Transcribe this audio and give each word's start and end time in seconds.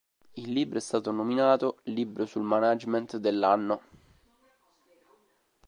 Il 0.35 0.51
libro 0.51 0.79
è 0.79 0.81
stato 0.81 1.11
nominato 1.11 1.77
"libro 1.83 2.25
sul 2.25 2.41
management 2.41 3.17
dell'anno". 3.17 3.81